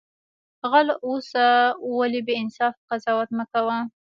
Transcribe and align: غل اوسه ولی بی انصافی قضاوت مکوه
غل 0.71 0.87
اوسه 1.05 1.45
ولی 1.97 2.21
بی 2.25 2.33
انصافی 2.43 2.81
قضاوت 2.89 3.29
مکوه 3.37 3.77